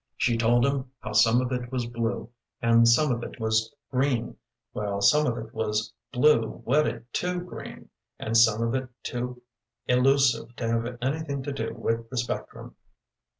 [0.17, 4.35] She told him how some of it was blue and some of it was green,
[4.73, 9.43] while some of it was blue wedded to green, and some of it too
[9.85, 12.77] elusive to have anything to do with the spectrum.